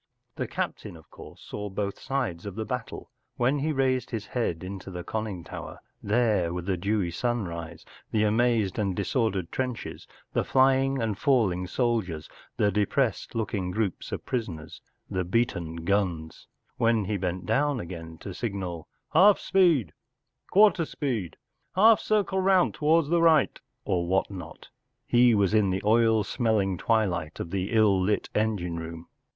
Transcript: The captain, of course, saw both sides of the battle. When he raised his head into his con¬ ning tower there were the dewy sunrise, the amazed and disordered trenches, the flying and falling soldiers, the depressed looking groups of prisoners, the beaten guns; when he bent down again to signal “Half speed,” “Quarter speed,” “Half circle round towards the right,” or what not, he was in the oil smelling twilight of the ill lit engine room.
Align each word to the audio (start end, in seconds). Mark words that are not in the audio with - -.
The 0.35 0.47
captain, 0.47 0.97
of 0.97 1.11
course, 1.11 1.41
saw 1.43 1.69
both 1.69 1.99
sides 1.99 2.47
of 2.47 2.55
the 2.55 2.65
battle. 2.65 3.11
When 3.37 3.59
he 3.59 3.71
raised 3.71 4.09
his 4.09 4.25
head 4.25 4.63
into 4.63 4.91
his 4.91 5.05
con¬ 5.05 5.25
ning 5.25 5.43
tower 5.43 5.79
there 6.01 6.51
were 6.51 6.63
the 6.63 6.75
dewy 6.75 7.11
sunrise, 7.11 7.85
the 8.09 8.23
amazed 8.23 8.79
and 8.79 8.95
disordered 8.95 9.51
trenches, 9.51 10.07
the 10.33 10.43
flying 10.43 10.99
and 10.99 11.19
falling 11.19 11.67
soldiers, 11.67 12.27
the 12.57 12.71
depressed 12.71 13.35
looking 13.35 13.69
groups 13.69 14.11
of 14.11 14.25
prisoners, 14.25 14.81
the 15.07 15.23
beaten 15.23 15.75
guns; 15.75 16.47
when 16.77 17.05
he 17.05 17.15
bent 17.15 17.45
down 17.45 17.79
again 17.79 18.17
to 18.21 18.33
signal 18.33 18.87
“Half 19.13 19.37
speed,” 19.37 19.93
“Quarter 20.51 20.85
speed,” 20.85 21.37
“Half 21.75 21.99
circle 21.99 22.39
round 22.41 22.73
towards 22.73 23.09
the 23.09 23.21
right,” 23.21 23.59
or 23.85 24.07
what 24.07 24.31
not, 24.31 24.67
he 25.05 25.35
was 25.35 25.53
in 25.53 25.69
the 25.69 25.83
oil 25.85 26.23
smelling 26.23 26.75
twilight 26.79 27.39
of 27.39 27.51
the 27.51 27.71
ill 27.71 28.01
lit 28.01 28.31
engine 28.33 28.79
room. 28.79 29.05